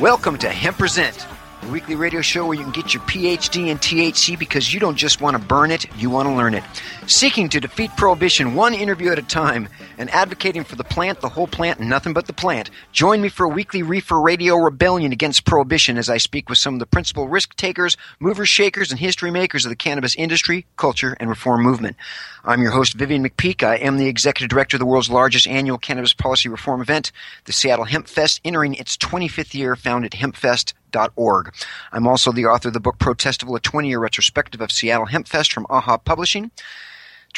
[0.00, 1.26] Welcome to Hemp Present,
[1.62, 4.94] a weekly radio show where you can get your PhD in THC because you don't
[4.94, 6.62] just want to burn it, you want to learn it.
[7.08, 11.30] Seeking to defeat prohibition one interview at a time and advocating for the plant, the
[11.30, 12.68] whole plant, and nothing but the plant.
[12.92, 16.74] Join me for a weekly reefer radio rebellion against prohibition as I speak with some
[16.74, 21.16] of the principal risk takers, movers, shakers, and history makers of the cannabis industry, culture,
[21.18, 21.96] and reform movement.
[22.44, 23.62] I'm your host, Vivian McPeak.
[23.62, 27.10] I am the executive director of the world's largest annual cannabis policy reform event,
[27.46, 31.54] the Seattle Hemp Fest, entering its 25th year, found at hempfest.org.
[31.90, 35.26] I'm also the author of the book Protestival, a 20 year retrospective of Seattle Hemp
[35.26, 36.50] Fest from AHA Publishing.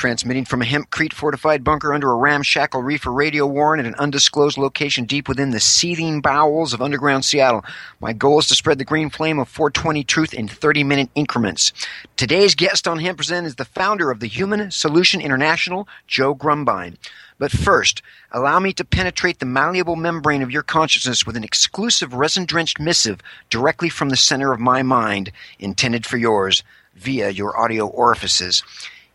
[0.01, 4.57] Transmitting from a hempcrete fortified bunker under a ramshackle reefer radio warren at an undisclosed
[4.57, 7.67] location deep within the seething bowels of underground Seattle.
[8.01, 11.75] My goal is to spread the green flame of 420 truth in 30 minute increments.
[12.17, 16.97] Today's guest on Hemp Present is the founder of the Human Solution International, Joe Grumbine.
[17.39, 18.01] But first,
[18.33, 22.81] allow me to penetrate the malleable membrane of your consciousness with an exclusive resin drenched
[22.81, 26.63] missive directly from the center of my mind, intended for yours
[26.95, 28.63] via your audio orifices.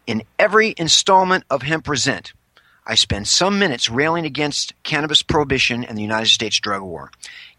[0.08, 2.34] In every installment of Hemp Present,
[2.86, 7.10] I spend some minutes railing against cannabis prohibition and the United States drug war.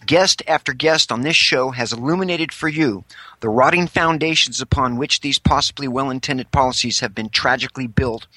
[0.07, 3.03] Guest after guest on this show has illuminated for you
[3.41, 8.29] the rotting foundations upon which these possibly well intended policies have been tragically built,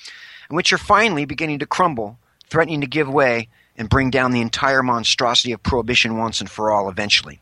[0.50, 2.18] and which are finally beginning to crumble,
[2.50, 3.48] threatening to give way
[3.78, 7.40] and bring down the entire monstrosity of prohibition once and for all eventually.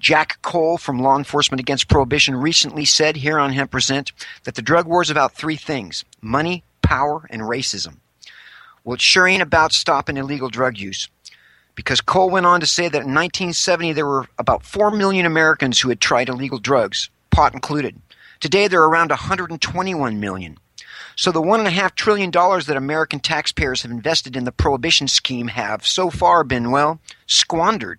[0.00, 4.12] Jack Cole from Law Enforcement Against Prohibition recently said here on Hemp Present
[4.44, 7.98] that the drug war is about three things money, power, and racism.
[8.82, 11.06] Well, it sure ain't about stopping illegal drug use.
[11.74, 15.78] Because Cole went on to say that in 1970 there were about 4 million Americans
[15.78, 18.00] who had tried illegal drugs, pot included.
[18.40, 20.56] Today there are around 121 million.
[21.14, 26.08] So the $1.5 trillion that American taxpayers have invested in the prohibition scheme have so
[26.08, 27.98] far been, well, squandered.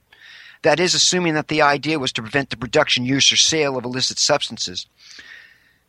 [0.63, 3.85] That is, assuming that the idea was to prevent the production, use, or sale of
[3.85, 4.85] illicit substances.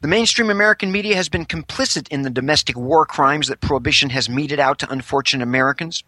[0.02, 4.28] The mainstream American media has been complicit in the domestic war crimes that prohibition has
[4.28, 6.02] meted out to unfortunate Americans.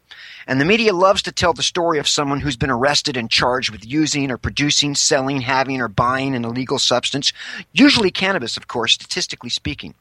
[0.48, 3.70] And the media loves to tell the story of someone who's been arrested and charged
[3.70, 7.32] with using or producing, selling, having, or buying an illegal substance,
[7.72, 9.94] usually cannabis, of course, statistically speaking.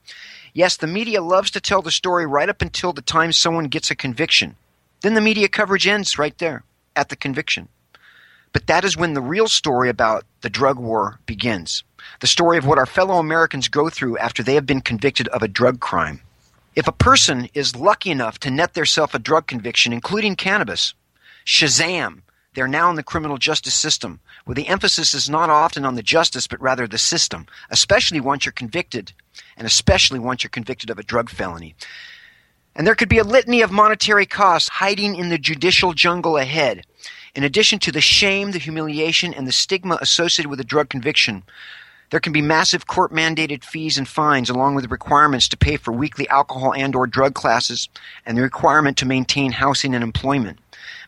[0.54, 3.92] Yes, the media loves to tell the story right up until the time someone gets
[3.92, 4.56] a conviction.
[5.02, 6.64] Then the media coverage ends right there,
[6.96, 7.68] at the conviction.
[8.54, 11.84] But that is when the real story about the drug war begins.
[12.22, 15.42] The story of what our fellow Americans go through after they have been convicted of
[15.42, 16.22] a drug crime.
[16.76, 20.94] If a person is lucky enough to net themselves a drug conviction, including cannabis,
[21.46, 22.22] Shazam,
[22.54, 26.04] they're now in the criminal justice system, where the emphasis is not often on the
[26.04, 29.12] justice, but rather the system, especially once you're convicted,
[29.58, 31.76] and especially once you're convicted of a drug felony.
[32.76, 36.86] And there could be a litany of monetary costs hiding in the judicial jungle ahead.
[37.36, 41.42] In addition to the shame, the humiliation, and the stigma associated with a drug conviction,
[42.12, 45.92] there can be massive court mandated fees and fines along with requirements to pay for
[45.92, 47.90] weekly alcohol and or drug classes
[48.24, 50.60] and the requirement to maintain housing and employment.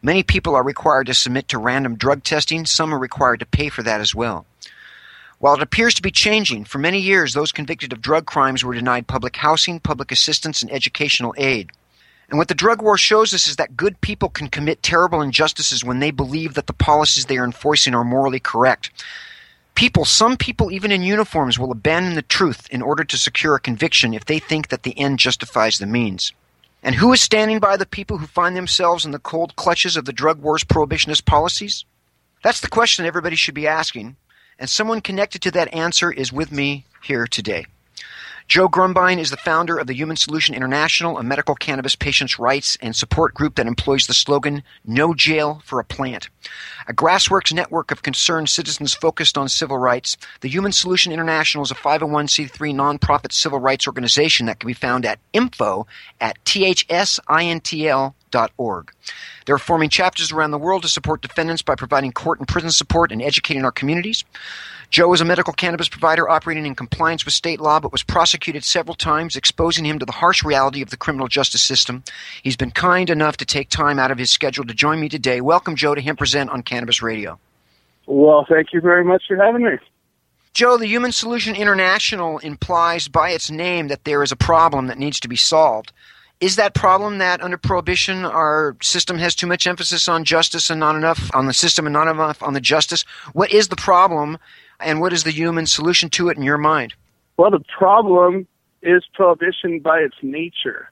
[0.01, 3.69] Many people are required to submit to random drug testing, some are required to pay
[3.69, 4.47] for that as well.
[5.37, 8.73] While it appears to be changing, for many years those convicted of drug crimes were
[8.73, 11.69] denied public housing, public assistance, and educational aid.
[12.29, 15.83] And what the drug war shows us is that good people can commit terrible injustices
[15.83, 18.91] when they believe that the policies they are enforcing are morally correct.
[19.75, 23.59] People, some people even in uniforms, will abandon the truth in order to secure a
[23.59, 26.31] conviction if they think that the end justifies the means.
[26.81, 30.05] And who is standing by the people who find themselves in the cold clutches of
[30.05, 31.83] the drug war's prohibitionist policies?
[32.43, 34.15] That's the question everybody should be asking,
[34.59, 37.65] and someone connected to that answer is with me here today.
[38.47, 42.77] Joe Grumbine is the founder of the Human Solution International, a medical cannabis patients' rights
[42.79, 46.29] and support group that employs the slogan No Jail for a Plant.
[46.87, 51.71] A grassroots network of concerned citizens focused on civil rights, the Human Solution International is
[51.71, 55.87] a 501c3 nonprofit civil rights organization that can be found at info
[56.21, 58.03] at thsintl.org.
[59.45, 63.11] They're forming chapters around the world to support defendants by providing court and prison support
[63.11, 64.23] and educating our communities.
[64.95, 68.63] Joe is a medical cannabis provider operating in compliance with state law, but was prosecuted
[68.63, 72.01] several times, exposing him to the harsh reality of the criminal justice system.
[72.43, 75.41] He's been kind enough to take time out of his schedule to join me today.
[75.41, 77.37] Welcome, Joe, to Hemp Present on Cannabis Radio.
[78.05, 79.71] Well, thank you very much for having me.
[80.53, 84.97] Joe, the Human Solution International implies by its name that there is a problem that
[84.97, 85.91] needs to be solved.
[86.39, 90.79] Is that problem that under prohibition our system has too much emphasis on justice and
[90.79, 93.03] not enough on the system and not enough on the justice?
[93.33, 94.37] What is the problem
[94.79, 96.93] and what is the human solution to it in your mind?
[97.37, 98.47] Well, the problem
[98.81, 100.91] is prohibition by its nature.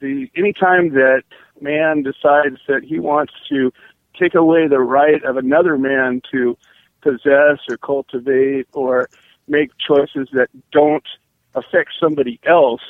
[0.00, 1.22] The anytime that
[1.60, 3.72] man decides that he wants to
[4.18, 6.56] take away the right of another man to
[7.00, 9.08] possess or cultivate or
[9.48, 11.06] make choices that don't
[11.54, 12.82] affect somebody else,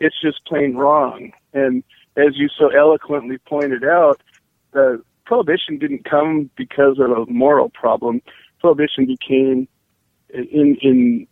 [0.00, 1.32] it's just plain wrong.
[1.52, 1.82] And
[2.16, 4.20] as you so eloquently pointed out,
[4.72, 8.22] the prohibition didn't come because of a moral problem
[8.60, 9.68] prohibition became
[10.30, 11.26] in in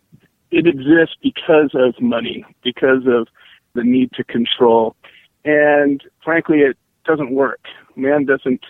[0.49, 3.27] it exists because of money, because of
[3.73, 4.95] the need to control,
[5.43, 7.61] and frankly, it doesn't work.
[7.95, 8.61] Man doesn't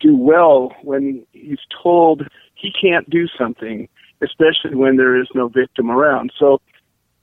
[0.00, 2.22] do well when he's told
[2.54, 3.88] he can't do something,
[4.20, 6.32] especially when there is no victim around.
[6.38, 6.60] So,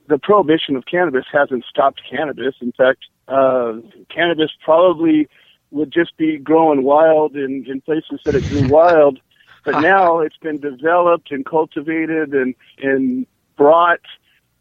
[0.08, 2.54] the prohibition of cannabis hasn't stopped cannabis.
[2.60, 3.74] In fact, uh,
[4.12, 5.28] cannabis probably
[5.70, 9.20] would just be growing wild in, in places that it grew wild
[9.72, 13.26] but now it's been developed and cultivated and, and
[13.56, 14.00] brought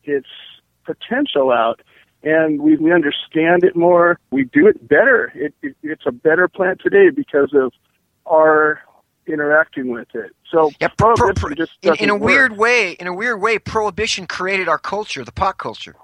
[0.04, 0.28] its
[0.86, 1.82] potential out.
[2.22, 4.20] And we, we understand it more.
[4.32, 5.32] We do it better.
[5.36, 7.72] It, it, it's a better plant today because of
[8.26, 8.82] our
[9.26, 10.32] interacting with it.
[10.52, 12.24] So yeah, pro, pro, just in, in a work.
[12.24, 12.92] weird way.
[12.94, 15.96] In a weird way, prohibition created our culture, the pot culture.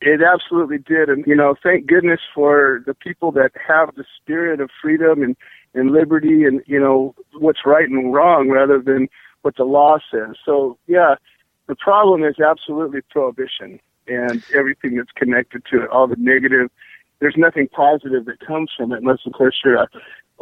[0.00, 4.60] It absolutely did, and you know, thank goodness for the people that have the spirit
[4.60, 5.34] of freedom and
[5.74, 9.08] and liberty and you know what's right and wrong rather than
[9.42, 10.36] what the law says.
[10.44, 11.16] So yeah,
[11.66, 16.70] the problem is absolutely prohibition and everything that's connected to it, all the negative.
[17.20, 19.88] There's nothing positive that comes from it unless of course you're a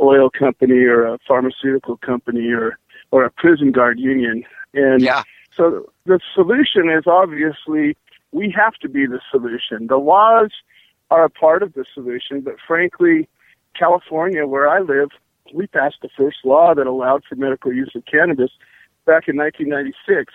[0.00, 2.78] oil company or a pharmaceutical company or
[3.10, 4.44] or a prison guard union.
[4.74, 5.22] And yeah.
[5.54, 7.96] so the solution is obviously
[8.32, 9.86] we have to be the solution.
[9.86, 10.50] The laws
[11.10, 13.28] are a part of the solution, but frankly,
[13.78, 15.10] California, where I live,
[15.52, 18.50] we passed the first law that allowed for medical use of cannabis
[19.04, 20.32] back in 1996,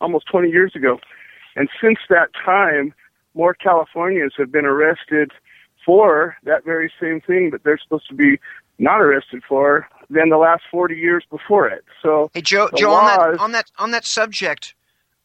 [0.00, 0.98] almost 20 years ago.
[1.56, 2.94] And since that time,
[3.34, 5.30] more Californians have been arrested
[5.84, 8.38] for that very same thing that they're supposed to be
[8.78, 11.84] not arrested for than the last 40 years before it.
[12.02, 14.74] So, hey Joe, Joe, laws, on that on that on that subject,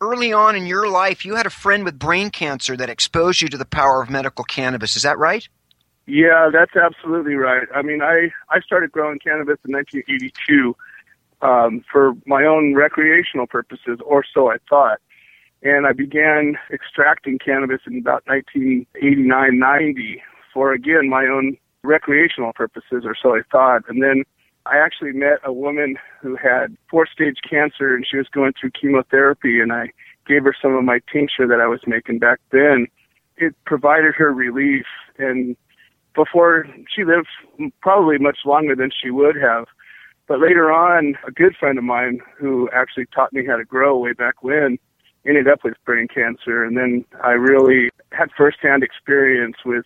[0.01, 3.47] early on in your life, you had a friend with brain cancer that exposed you
[3.49, 4.95] to the power of medical cannabis.
[4.95, 5.47] Is that right?
[6.09, 7.67] Yeah, that's absolutely right.
[7.73, 10.75] I mean, I I started growing cannabis in 1982
[11.43, 14.97] um, for my own recreational purposes, or so I thought.
[15.61, 23.03] And I began extracting cannabis in about 1989, 90 for again my own recreational purposes,
[23.05, 23.83] or so I thought.
[23.87, 24.23] And then
[24.65, 28.71] I actually met a woman who had fourth stage cancer, and she was going through
[28.71, 29.91] chemotherapy, and I
[30.25, 32.87] gave her some of my tincture that I was making back then.
[33.37, 34.85] It provided her relief
[35.19, 35.55] and
[36.15, 37.27] before she lived
[37.81, 39.65] probably much longer than she would have.
[40.27, 43.97] But later on, a good friend of mine who actually taught me how to grow
[43.97, 44.77] way back when
[45.25, 46.63] ended up with brain cancer.
[46.63, 49.85] And then I really had firsthand experience with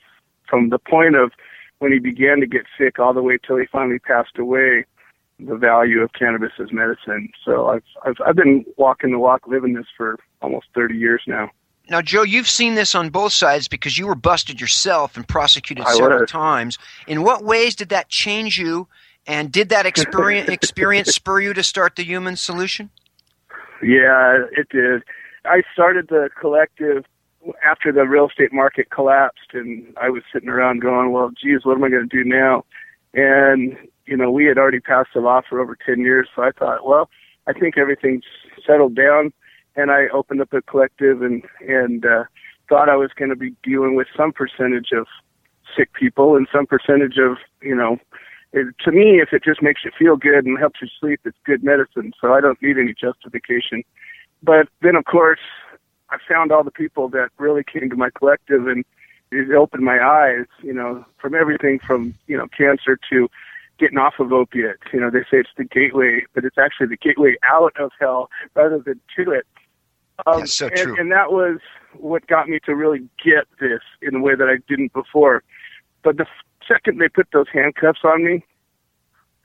[0.50, 1.32] from the point of
[1.80, 4.86] when he began to get sick all the way till he finally passed away,
[5.40, 7.30] the value of cannabis as medicine.
[7.44, 11.50] So I've I've I've been walking the walk, living this for almost 30 years now.
[11.90, 15.86] Now, Joe, you've seen this on both sides because you were busted yourself and prosecuted
[15.86, 16.78] I several times.
[17.08, 18.88] In what ways did that change you,
[19.28, 22.90] and did that experience, experience spur you to start the Human Solution?
[23.82, 25.04] Yeah, it did.
[25.46, 27.04] I started the collective
[27.66, 31.76] after the real estate market collapsed, and I was sitting around going, "Well, geez, what
[31.76, 32.64] am I going to do now?"
[33.14, 36.52] And you know, we had already passed the law for over ten years, so I
[36.52, 37.10] thought, well,
[37.48, 38.24] I think everything's
[38.66, 39.34] settled down,
[39.76, 42.24] and I opened up a collective and and uh,
[42.70, 45.08] thought I was going to be dealing with some percentage of
[45.76, 47.98] sick people and some percentage of you know
[48.54, 51.38] it, to me, if it just makes you feel good and helps you sleep, it's
[51.44, 52.14] good medicine.
[52.22, 53.84] So I don't need any justification.
[54.44, 55.40] But then, of course,
[56.12, 58.86] I found all the people that really came to my collective, and
[59.32, 60.46] it opened my eyes.
[60.62, 63.28] You know, from everything from you know cancer to
[63.80, 64.84] getting off of opiates.
[64.94, 68.30] You know, they say it's the gateway, but it's actually the gateway out of hell
[68.54, 69.48] rather than to it.
[70.26, 70.92] Um, That's so true.
[70.92, 71.60] And, and that was
[71.98, 75.44] what got me to really get this in a way that I didn't before.
[76.04, 76.26] But the
[76.68, 78.46] second they put those handcuffs on me,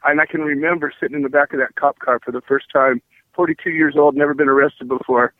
[0.05, 2.67] and I can remember sitting in the back of that cop car for the first
[2.73, 3.03] time,
[3.35, 5.33] 42 years old, never been arrested before,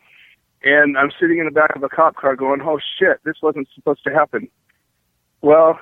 [0.63, 3.67] and I'm sitting in the back of a cop car going, "Oh shit, this wasn't
[3.73, 4.49] supposed to happen."
[5.41, 5.79] Well,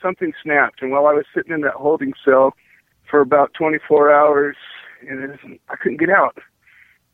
[0.00, 2.54] something snapped, and while I was sitting in that holding cell
[3.10, 4.56] for about 24 hours,
[5.08, 6.38] and I couldn't get out.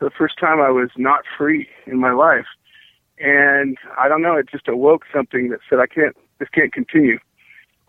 [0.00, 2.46] The first time I was not free in my life,
[3.18, 7.18] and I don't know, it just awoke something that said, "I can't, this can't continue."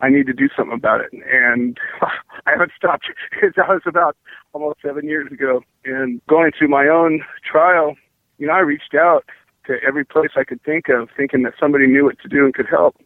[0.02, 1.12] I need to do something about it.
[1.12, 1.78] And
[2.46, 3.06] I haven't stopped
[3.42, 4.16] that was about
[4.52, 5.62] almost seven years ago.
[5.84, 7.96] And going through my own trial,
[8.38, 9.24] you know, I reached out
[9.66, 12.54] to every place I could think of, thinking that somebody knew what to do and
[12.54, 12.96] could help.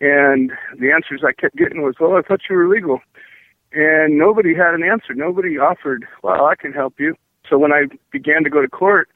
[0.00, 3.00] And the answers I kept getting was, well, I thought you were legal.
[3.72, 5.14] And nobody had an answer.
[5.14, 7.14] Nobody offered, well, I can help you.
[7.52, 9.10] So when I began to go to court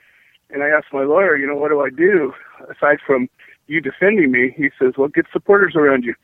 [0.50, 3.30] and I asked my lawyer, you know, what do I do aside from
[3.66, 4.52] you defending me?
[4.54, 6.14] He says, well, get supporters around you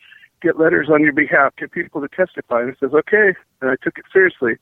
[0.42, 2.60] get letters on your behalf, get people to testify.
[2.60, 3.32] And I says, okay.
[3.60, 4.54] And I took it seriously.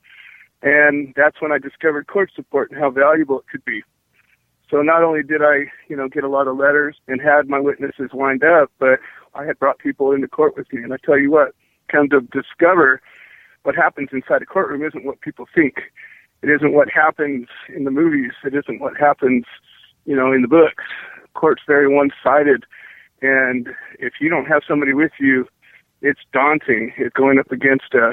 [0.63, 3.83] And that's when I discovered court support and how valuable it could be.
[4.71, 7.59] So not only did I, you know, get a lot of letters and had my
[7.59, 9.01] witnesses lined up, but
[9.35, 10.83] I had brought people into court with me.
[10.85, 11.55] And I tell you what,
[11.91, 13.01] come to discover
[13.63, 15.77] what happens inside a courtroom isn't what people think.
[16.43, 18.33] It isn't what happens in the movies.
[18.45, 19.45] It isn't what happens,
[20.07, 20.85] you know, in the books.
[21.35, 22.65] Court's very one-sided.
[23.23, 23.69] And
[23.99, 25.47] if you don't have somebody with you
[26.03, 26.93] it's daunting.
[26.97, 28.13] It's going up against a,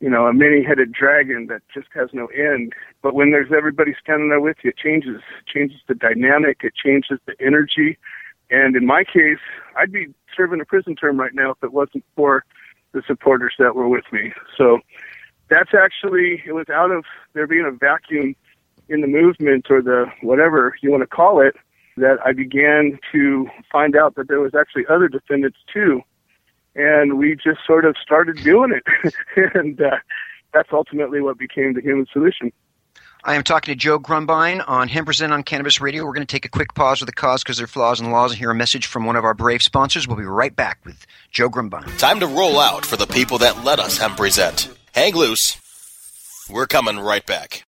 [0.00, 2.72] you know, a many-headed dragon that just has no end.
[3.02, 6.74] But when there's everybody standing there with you, it changes, it changes the dynamic, it
[6.74, 7.98] changes the energy.
[8.50, 9.40] And in my case,
[9.76, 12.44] I'd be serving a prison term right now if it wasn't for
[12.92, 14.32] the supporters that were with me.
[14.56, 14.78] So
[15.48, 18.34] that's actually, it was out of there being a vacuum
[18.88, 21.54] in the movement or the whatever you want to call it
[21.96, 26.02] that I began to find out that there was actually other defendants too
[26.78, 29.14] and we just sort of started doing it,
[29.54, 29.96] and uh,
[30.54, 32.52] that's ultimately what became the Human Solution.
[33.24, 36.04] I am talking to Joe Grumbine on Hemp Present on Cannabis Radio.
[36.04, 38.06] We're going to take a quick pause with the cause because there are flaws in
[38.06, 40.06] the laws and hear a message from one of our brave sponsors.
[40.06, 41.98] We'll be right back with Joe Grumbine.
[41.98, 44.77] Time to roll out for the people that let us Hemp Present.
[44.94, 45.56] Hang loose.
[46.50, 47.67] We're coming right back.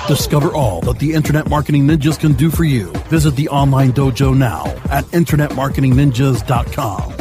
[0.11, 2.91] Discover all that the Internet Marketing Ninjas can do for you.
[3.07, 7.13] Visit the online dojo now at InternetMarketingNinjas.com.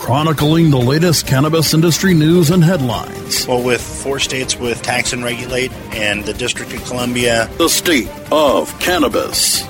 [0.00, 3.46] Chronicling the latest cannabis industry news and headlines.
[3.46, 8.08] Well, with four states with tax and regulate and the District of Columbia, the state
[8.32, 9.69] of cannabis.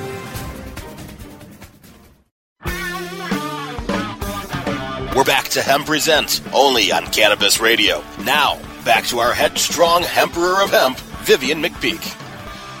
[5.51, 8.01] to Hemp Presents, only on Cannabis Radio.
[8.23, 12.17] Now, back to our headstrong Emperor of Hemp, Vivian McPeak.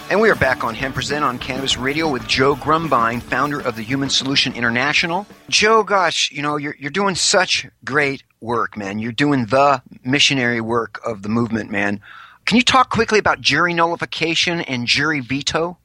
[0.09, 3.75] And we are back on Hemp Present on Cannabis Radio with Joe Grumbine, founder of
[3.75, 5.27] the Human Solution International.
[5.49, 8.99] Joe, gosh, you know, you're, you're doing such great work, man.
[8.99, 11.99] You're doing the missionary work of the movement, man.
[12.45, 15.77] Can you talk quickly about jury nullification and jury veto?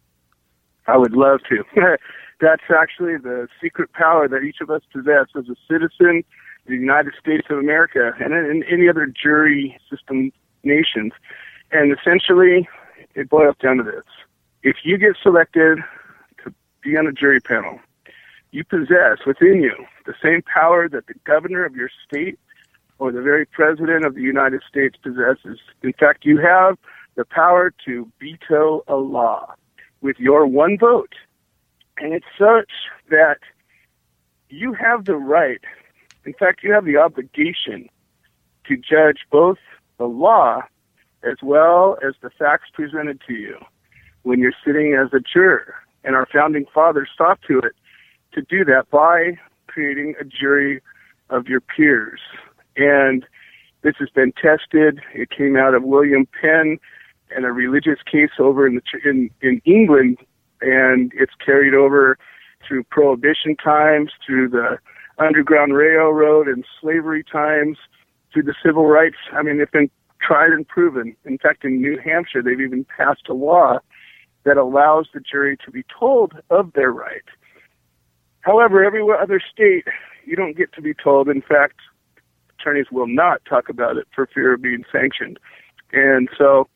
[0.86, 1.64] I would love to.
[2.40, 6.24] That's actually the secret power that each of us possess as a citizen of
[6.66, 10.32] the United States of America and in any other jury system
[10.64, 11.12] nations.
[11.72, 12.68] And essentially,
[13.14, 14.04] it boils down to this.
[14.62, 15.78] If you get selected
[16.44, 17.78] to be on a jury panel,
[18.50, 19.74] you possess within you
[20.06, 22.38] the same power that the governor of your state
[22.98, 25.58] or the very president of the United States possesses.
[25.82, 26.78] In fact, you have
[27.16, 29.54] the power to veto a law
[30.00, 31.14] with your one vote.
[31.98, 32.70] And it's such
[33.10, 33.38] that
[34.48, 35.60] you have the right,
[36.26, 37.88] in fact, you have the obligation
[38.66, 39.58] to judge both
[39.98, 40.62] the law
[41.22, 43.56] as well as the facts presented to you
[44.22, 45.74] when you're sitting as a juror.
[46.04, 47.74] And our founding fathers saw to it
[48.32, 50.82] to do that by creating a jury
[51.30, 52.20] of your peers.
[52.76, 53.24] And
[53.82, 55.00] this has been tested.
[55.14, 56.78] It came out of William Penn
[57.34, 60.18] and a religious case over in the, in in England,
[60.60, 62.18] and it's carried over
[62.66, 64.78] through Prohibition times, through the
[65.18, 67.78] Underground Railroad and slavery times,
[68.32, 69.16] through the civil rights.
[69.32, 71.16] I mean, they've been tried and proven.
[71.24, 73.78] In fact, in New Hampshire, they've even passed a law
[74.44, 77.24] that allows the jury to be told of their right.
[78.40, 79.86] However, every other state,
[80.24, 81.28] you don't get to be told.
[81.28, 81.76] In fact,
[82.58, 85.38] attorneys will not talk about it for fear of being sanctioned.
[85.92, 86.68] And so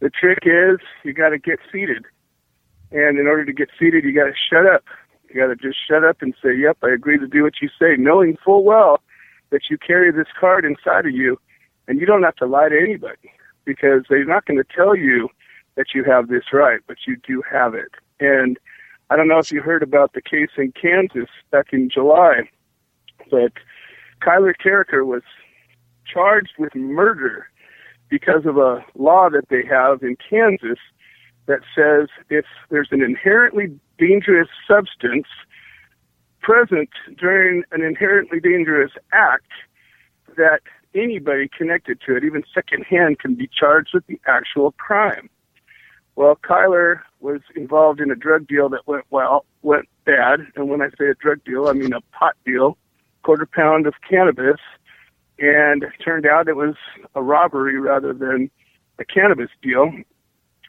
[0.00, 2.04] the trick is you got to get seated.
[2.92, 4.84] And in order to get seated, you got to shut up.
[5.28, 7.68] You got to just shut up and say, "Yep, I agree to do what you
[7.78, 9.00] say," knowing full well
[9.50, 11.38] that you carry this card inside of you,
[11.86, 13.30] and you don't have to lie to anybody
[13.64, 15.28] because they're not going to tell you
[15.76, 17.92] that you have this right, but you do have it.
[18.20, 18.58] And
[19.10, 22.50] I don't know if you heard about the case in Kansas back in July,
[23.30, 23.52] but
[24.20, 25.22] Kyler Carricker was
[26.06, 27.48] charged with murder
[28.08, 30.78] because of a law that they have in Kansas
[31.48, 35.26] that says if there's an inherently dangerous substance
[36.40, 39.50] present during an inherently dangerous act,
[40.36, 40.60] that
[40.94, 45.28] anybody connected to it, even secondhand, can be charged with the actual crime.
[46.16, 50.82] Well, Kyler was involved in a drug deal that went well, went bad, and when
[50.82, 52.76] I say a drug deal, I mean a pot deal,
[53.22, 54.60] quarter pound of cannabis,
[55.38, 56.74] and it turned out it was
[57.14, 58.50] a robbery rather than
[58.98, 59.92] a cannabis deal.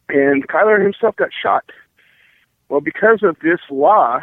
[0.10, 1.72] And Kyler himself got shot.
[2.68, 4.20] Well, because of this law,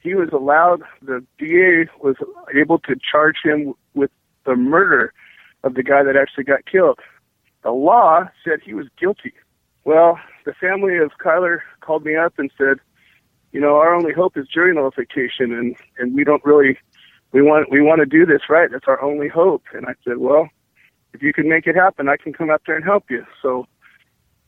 [0.00, 2.16] he was allowed, the DA was
[2.54, 4.10] able to charge him with
[4.44, 5.12] the murder
[5.64, 7.00] of the guy that actually got killed.
[7.62, 9.32] The law said he was guilty.
[9.84, 12.78] Well, the family of Kyler called me up and said,
[13.52, 16.76] you know, our only hope is jury nullification, and and we don't really,
[17.32, 18.70] we want we want to do this right.
[18.70, 19.62] That's our only hope.
[19.72, 20.48] And I said, well,
[21.14, 23.24] if you can make it happen, I can come out there and help you.
[23.40, 23.66] So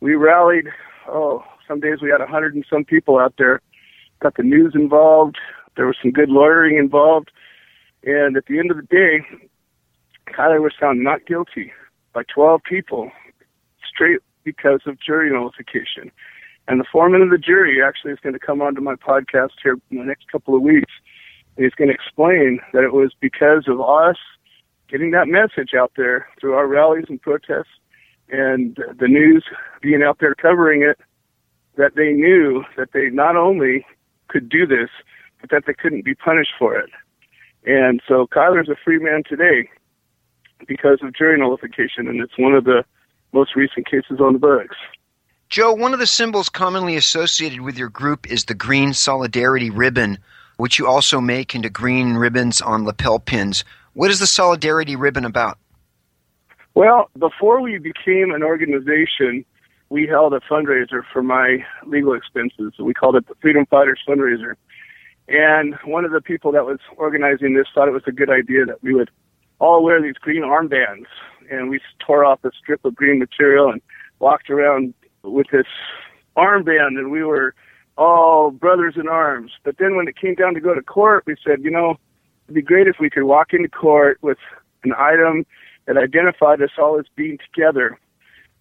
[0.00, 0.68] we rallied.
[1.08, 3.60] Oh, some days we had a hundred and some people out there.
[4.20, 5.36] Got the news involved.
[5.76, 7.30] There was some good lawyering involved,
[8.02, 9.24] and at the end of the day,
[10.26, 11.72] Kyler was found not guilty
[12.12, 13.12] by 12 people,
[13.86, 16.10] straight because of jury nullification.
[16.66, 19.78] And the foreman of the jury actually is going to come onto my podcast here
[19.90, 20.92] in the next couple of weeks.
[21.56, 24.16] And he's going to explain that it was because of us
[24.88, 27.78] getting that message out there through our rallies and protests
[28.30, 29.44] and the news
[29.80, 30.98] being out there covering it
[31.76, 33.86] that they knew that they not only
[34.28, 34.90] could do this,
[35.40, 36.90] but that they couldn't be punished for it.
[37.64, 39.68] And so Kyler's a free man today
[40.66, 42.84] because of jury nullification, and it's one of the
[43.32, 44.76] most recent cases on the books.
[45.48, 50.18] Joe, one of the symbols commonly associated with your group is the green solidarity ribbon,
[50.56, 53.64] which you also make into green ribbons on lapel pins.
[53.94, 55.58] What is the solidarity ribbon about?
[56.78, 59.44] Well, before we became an organization,
[59.88, 62.72] we held a fundraiser for my legal expenses.
[62.78, 64.54] We called it the Freedom Fighters Fundraiser.
[65.26, 68.64] And one of the people that was organizing this thought it was a good idea
[68.64, 69.10] that we would
[69.58, 71.06] all wear these green armbands.
[71.50, 73.82] And we tore off a strip of green material and
[74.20, 75.66] walked around with this
[76.36, 77.56] armband, and we were
[77.96, 79.50] all brothers in arms.
[79.64, 81.96] But then when it came down to go to court, we said, you know,
[82.46, 84.38] it'd be great if we could walk into court with
[84.84, 85.44] an item
[85.88, 87.98] that identified us all as being together,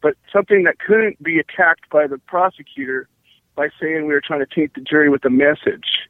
[0.02, 3.10] but something that couldn't be attacked by the prosecutor
[3.56, 6.08] by saying we were trying to taint the jury with a message.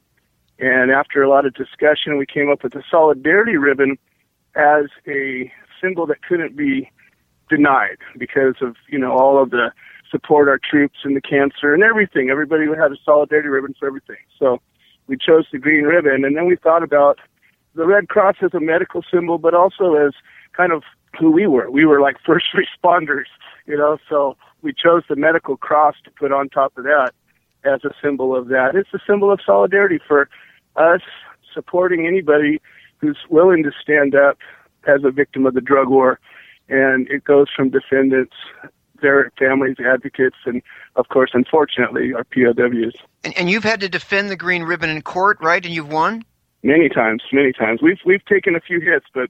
[0.60, 3.98] And after a lot of discussion, we came up with a solidarity ribbon
[4.56, 5.52] as a
[5.82, 6.90] symbol that couldn't be
[7.50, 9.72] denied because of, you know, all of the
[10.12, 12.30] support our troops and the cancer and everything.
[12.30, 14.18] Everybody would have a solidarity ribbon for everything.
[14.38, 14.62] So
[15.08, 17.20] we chose the green ribbon and then we thought about
[17.74, 20.14] the Red Cross as a medical symbol, but also as
[20.54, 20.84] kind of
[21.20, 21.70] who we were.
[21.70, 23.26] We were like first responders,
[23.66, 27.12] you know, so we chose the medical cross to put on top of that
[27.64, 28.76] as a symbol of that.
[28.76, 30.30] It's a symbol of solidarity for
[30.76, 31.02] us
[31.54, 32.62] supporting anybody
[32.98, 34.38] who's willing to stand up
[34.88, 36.20] as a victim of the drug war.
[36.70, 38.36] And it goes from defendants,
[39.02, 40.62] their families, advocates, and
[40.96, 42.96] of course, unfortunately, our POWs.
[43.24, 45.64] And, and you've had to defend the green ribbon in court, right?
[45.64, 46.24] And you've won?
[46.64, 47.82] Many times, many times.
[47.82, 49.30] We've we've taken a few hits, but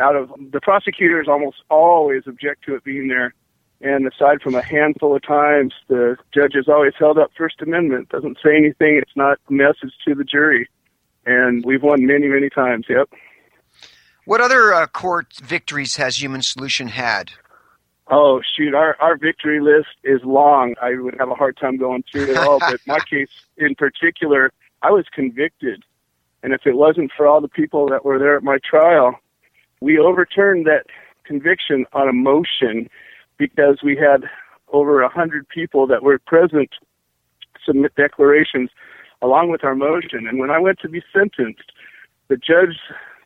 [0.00, 3.34] out of the prosecutors almost always object to it being there.
[3.82, 8.10] And aside from a handful of times, the judge has always held up First Amendment.
[8.10, 8.98] Doesn't say anything.
[9.00, 10.68] It's not a message to the jury.
[11.24, 12.86] And we've won many, many times.
[12.88, 13.08] Yep.
[14.26, 17.32] What other uh, court victories has Human Solution had?
[18.12, 20.74] Oh shoot, our our victory list is long.
[20.82, 22.58] I would have a hard time going through it all.
[22.58, 24.50] but my case in particular,
[24.82, 25.84] I was convicted,
[26.42, 29.14] and if it wasn't for all the people that were there at my trial,
[29.80, 30.86] we overturned that
[31.24, 32.88] conviction on a motion
[33.38, 34.24] because we had
[34.72, 36.70] over a hundred people that were present
[37.64, 38.70] submit declarations
[39.22, 40.26] along with our motion.
[40.26, 41.72] And when I went to be sentenced,
[42.28, 42.76] the judge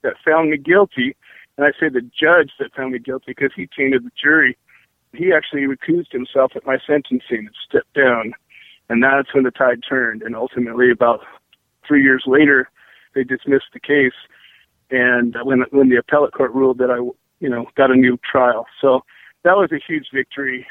[0.02, 1.16] that found me guilty,
[1.56, 4.56] and I say the judge that found me guilty because he tainted the jury,
[5.12, 8.32] he actually recused himself at my sentencing and stepped down.
[8.88, 10.22] And that's when the tide turned.
[10.22, 11.20] And ultimately, about
[11.86, 12.68] three years later,
[13.14, 14.12] they dismissed the case
[14.90, 16.98] and when when the appellate court ruled that I
[17.40, 18.66] you know got a new trial.
[18.80, 19.00] So
[19.42, 20.66] that was a huge victory,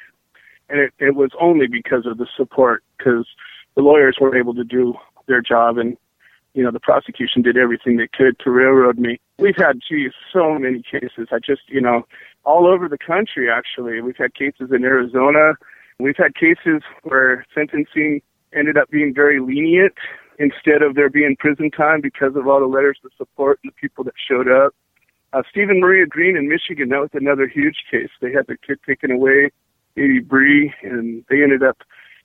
[0.69, 3.28] and it, it was only because of the support because
[3.76, 4.95] the lawyers weren't able to do
[5.28, 5.97] their job and
[6.54, 9.19] you know the prosecution did everything they could to railroad me.
[9.39, 11.30] We've had geez so many cases.
[11.32, 12.06] I just you know
[12.43, 14.02] all over the country actually.
[14.02, 15.54] We've had cases in Arizona.
[15.99, 18.21] We've had cases where sentencing
[18.54, 19.93] ended up being very lenient
[20.39, 23.75] instead of there being prison time because of all the letters of support and the
[23.75, 24.73] people that showed up.
[25.31, 28.09] Uh, Stephen Maria Green in Michigan, that was another huge case.
[28.21, 29.51] They had the kid taken away,
[29.97, 31.77] Eddie Bree, and they ended up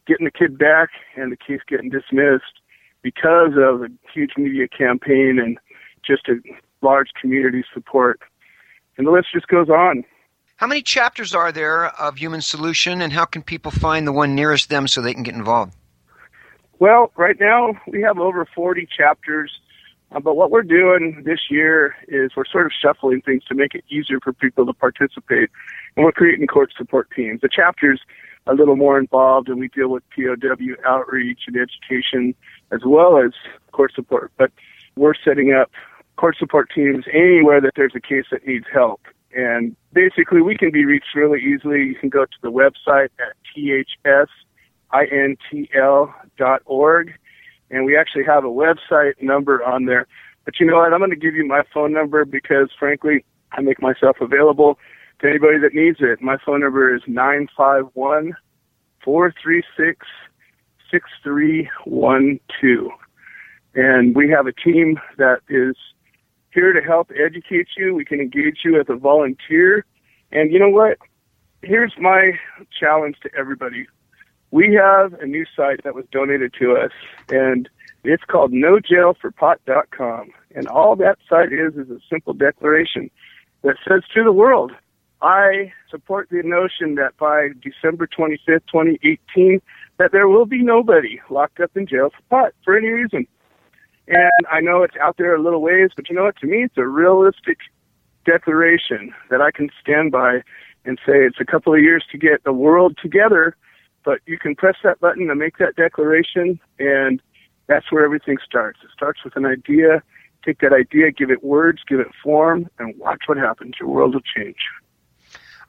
[0.07, 2.61] getting the kid back and the case getting dismissed
[3.03, 5.59] because of a huge media campaign and
[6.05, 6.37] just a
[6.83, 8.21] large community support.
[8.97, 10.05] And the list just goes on.
[10.57, 14.35] How many chapters are there of Human Solution, and how can people find the one
[14.35, 15.75] nearest them so they can get involved?
[16.81, 19.51] Well, right now we have over 40 chapters,
[20.13, 23.75] uh, but what we're doing this year is we're sort of shuffling things to make
[23.75, 25.51] it easier for people to participate,
[25.97, 27.41] and we're creating court support teams.
[27.41, 28.01] The chapters
[28.47, 32.35] are a little more involved, and we deal with POW outreach and education
[32.71, 33.33] as well as
[33.73, 34.31] court support.
[34.39, 34.53] But
[34.95, 35.73] we're setting up
[36.17, 39.01] court support teams anywhere that there's a case that needs help.
[39.35, 41.83] And basically, we can be reached really easily.
[41.83, 44.29] You can go to the website at THS
[44.93, 46.13] intl.org.
[47.71, 50.07] And we actually have a website number on there.
[50.45, 50.93] But you know what?
[50.93, 54.79] I'm going to give you my phone number because, frankly, I make myself available
[55.21, 56.23] to anybody that needs it.
[56.23, 58.35] My phone number is 951
[59.05, 60.07] 436
[60.91, 62.91] 6312.
[63.75, 65.77] And we have a team that is
[66.51, 67.95] here to help educate you.
[67.95, 69.85] We can engage you as a volunteer.
[70.33, 70.99] And you know what?
[71.63, 72.33] Here's my
[72.79, 73.87] challenge to everybody
[74.51, 76.93] we have a new site that was donated to us,
[77.29, 77.69] and
[78.05, 80.31] it's called nojailforpot.com.
[80.55, 83.11] And all that site is is a simple declaration
[83.63, 84.73] that says to the world,
[85.21, 89.61] I support the notion that by December 25th, 2018,
[89.99, 93.27] that there will be nobody locked up in jail for pot for any reason.
[94.07, 96.37] And I know it's out there a little ways, but you know what?
[96.39, 97.59] To me, it's a realistic
[98.25, 100.43] declaration that I can stand by
[100.85, 103.57] and say it's a couple of years to get the world together
[104.05, 107.21] but you can press that button to make that declaration, and
[107.67, 108.81] that's where everything starts.
[108.83, 110.03] It starts with an idea.
[110.45, 113.75] Take that idea, give it words, give it form, and watch what happens.
[113.81, 114.57] Your world will change.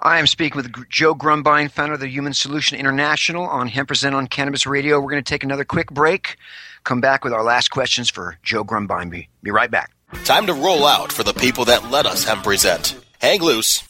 [0.02, 4.15] I am speaking with Joe Grumbine, founder of the Human Solution International on Hemp Present
[4.15, 4.98] on Cannabis Radio.
[5.02, 6.38] We're going to take another quick break,
[6.86, 9.10] come back with our last questions for Joe Grumbine.
[9.10, 9.92] Be, be right back.
[10.24, 12.96] Time to roll out for the people that let us Hemp Present.
[13.20, 13.84] Hang loose.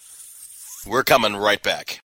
[0.88, 2.02] We're coming right back.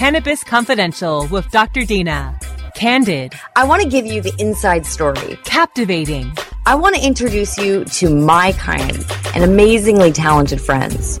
[0.00, 1.84] Cannabis Confidential with Dr.
[1.84, 2.40] Dina.
[2.74, 3.34] Candid.
[3.54, 5.38] I want to give you the inside story.
[5.44, 6.32] Captivating.
[6.64, 11.20] I want to introduce you to my kind and amazingly talented friends.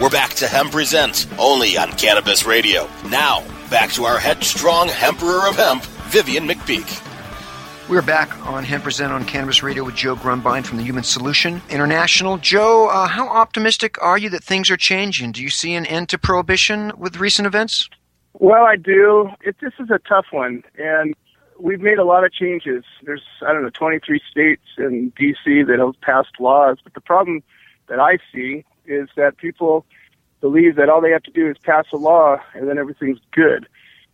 [0.00, 2.88] We're back to Hemp Present, only on Cannabis Radio.
[3.08, 7.02] Now, back to our headstrong Emperor of Hemp, Vivian McPeak.
[7.88, 11.62] We're back on Hemp Present on Cannabis Radio with Joe Grumbine from the Human Solution
[11.70, 12.36] International.
[12.36, 15.32] Joe, uh, how optimistic are you that things are changing?
[15.32, 17.88] Do you see an end to prohibition with recent events?
[18.34, 19.30] Well, I do.
[19.40, 21.14] It, this is a tough one, and
[21.58, 22.84] we've made a lot of changes.
[23.02, 25.62] There's, I don't know, 23 states and D.C.
[25.62, 27.42] that have passed laws, but the problem
[27.88, 29.84] that I see is that people
[30.40, 33.66] believe that all they have to do is pass a law and then everything's good.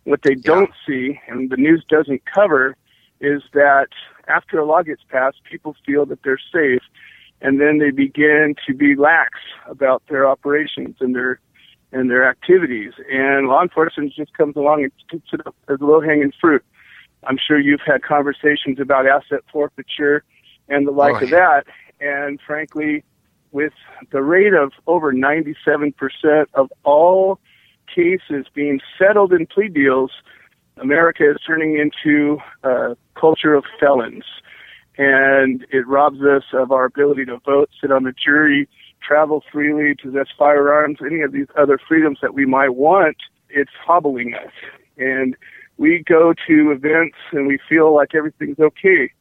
[0.05, 2.75] What they don't see, and the news doesn't cover,
[3.21, 3.87] is that
[4.27, 6.81] after a law gets passed, people feel that they're safe,
[7.41, 11.39] and then they begin to be lax about their operations and their
[11.93, 12.93] and their activities.
[13.11, 16.65] And law enforcement just comes along and scoops it up as low hanging fruit.
[17.27, 20.23] I'm sure you've had conversations about asset forfeiture
[20.69, 21.65] and the oh, like Oh, of that.
[21.99, 23.03] And frankly,
[23.51, 23.73] with
[24.11, 25.93] the rate of over 97%
[26.53, 27.39] of all
[27.93, 30.11] cases being settled in plea deals,
[30.77, 34.25] America is turning into a culture of felons.
[34.97, 38.67] And it robs us of our ability to vote, sit on the jury,
[39.01, 43.17] travel freely, possess firearms, any of these other freedoms that we might want.
[43.49, 44.51] It's hobbling us.
[44.97, 45.35] And
[45.77, 49.11] we go to events and we feel like everything's okay.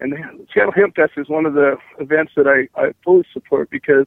[0.00, 3.70] And the Seattle Hemp Fest is one of the events that I, I fully support
[3.70, 4.06] because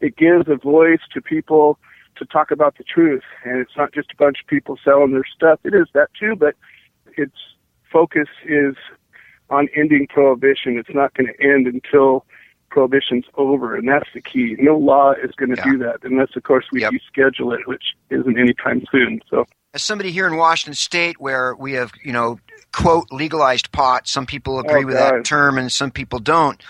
[0.00, 1.78] it gives a voice to people
[2.16, 3.24] to talk about the truth.
[3.44, 5.60] And it's not just a bunch of people selling their stuff.
[5.64, 6.54] It is that too, but
[7.16, 7.36] its
[7.92, 8.74] focus is
[9.50, 10.78] on ending prohibition.
[10.78, 12.24] It's not going to end until
[12.70, 14.56] prohibition's over, and that's the key.
[14.58, 18.38] No law is going to do that unless, of course, we deschedule it, which isn't
[18.38, 19.20] anytime soon.
[19.30, 19.44] So.
[19.74, 22.38] As somebody here in Washington State, where we have, you know,
[22.72, 26.62] quote, legalized pot, some people agree Oh, with that term and some people don't.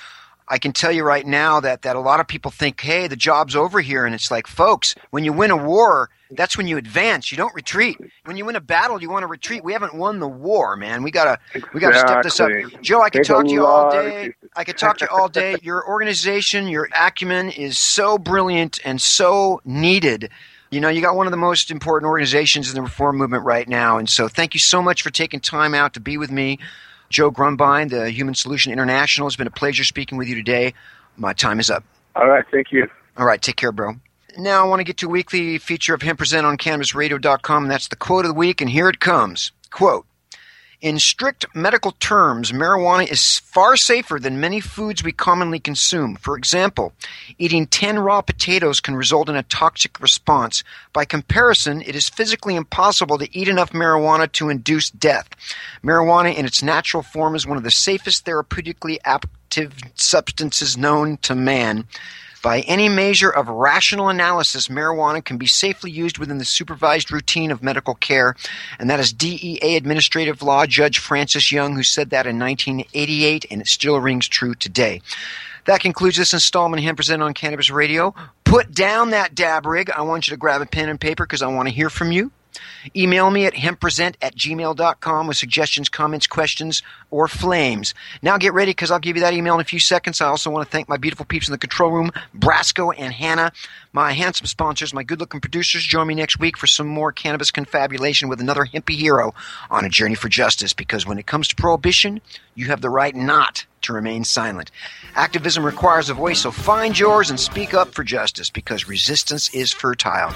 [0.49, 3.17] I can tell you right now that, that a lot of people think, hey, the
[3.17, 4.05] job's over here.
[4.05, 7.31] And it's like, folks, when you win a war, that's when you advance.
[7.31, 7.99] You don't retreat.
[8.25, 9.65] When you win a battle, you want to retreat.
[9.65, 11.03] We haven't won the war, man.
[11.03, 11.39] We gotta
[11.73, 12.51] we gotta step this up.
[12.83, 14.35] Joe, I could There's talk to you all day.
[14.57, 15.57] I could talk to you all day.
[15.63, 20.31] Your organization, your acumen is so brilliant and so needed.
[20.75, 23.69] You know, you got one of the most important organizations in the reform movement right
[23.69, 23.99] now.
[23.99, 26.59] And so thank you so much for taking time out to be with me.
[27.11, 29.29] Joe Grumbine, the Human Solution International.
[29.29, 30.75] It's been a pleasure speaking with you today.
[31.17, 31.85] My time is up.
[32.17, 32.45] All right.
[32.51, 32.89] Thank you.
[33.17, 33.41] All right.
[33.41, 33.95] Take care, bro.
[34.37, 37.71] Now I want to get to a weekly feature of Hemp Present on CannabisRadio.com, and
[37.71, 39.53] that's the quote of the week, and here it comes.
[39.71, 40.07] Quote,
[40.85, 46.15] In strict medical terms, marijuana is far safer than many foods we commonly consume.
[46.17, 46.93] For example,
[47.39, 50.63] eating 10 raw potatoes can result in a toxic response.
[50.93, 55.31] By comparison, it is physically impossible to eat enough marijuana to induce death.
[55.83, 61.35] Marijuana in its natural form is one of the safest therapeutically active substances known to
[61.35, 61.87] man.
[62.45, 67.51] By any measure of rational analysis, marijuana can be safely used within the supervised routine
[67.51, 68.37] of medical care,
[68.79, 73.63] and that is DEA Administrative Law Judge Francis Young, who said that in 1988, and
[73.63, 75.01] it still rings true today.
[75.65, 78.15] That concludes this installment of Hemp Present on Cannabis Radio.
[78.45, 79.89] Put down that dab rig.
[79.89, 82.13] I want you to grab a pen and paper because I want to hear from
[82.13, 82.31] you.
[82.95, 87.95] Email me at hempresent at gmail.com with suggestions, comments, questions, or flames.
[88.23, 90.21] Now get ready because I'll give you that email in a few seconds.
[90.21, 93.53] I also want to thank my beautiful peeps in the control room, Brasco and Hannah,
[93.93, 95.85] my handsome sponsors, my good looking producers.
[95.85, 99.35] Join me next week for some more cannabis confabulation with another hippie hero
[99.71, 102.21] on a journey for justice because when it comes to prohibition,
[102.55, 104.71] you have the right not to remain silent.
[105.15, 109.73] Activism requires a voice, so find yours and speak up for justice because resistance is
[109.73, 110.35] fertile.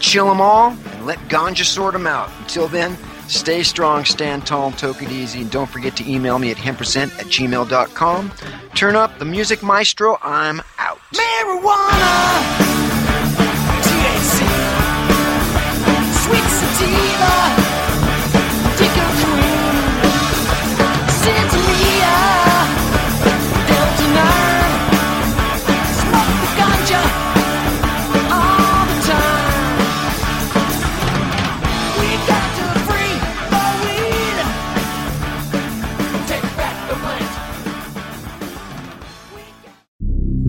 [0.00, 2.30] Chill them all and let ganja sort them out.
[2.40, 2.96] Until then,
[3.28, 5.42] stay strong, stand tall, take it easy.
[5.42, 8.32] And don't forget to email me at hempresent at gmail.com.
[8.74, 10.18] Turn up the music maestro.
[10.22, 10.98] I'm out.
[11.14, 12.75] Marijuana,